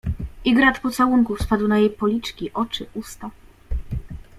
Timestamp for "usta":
2.93-3.29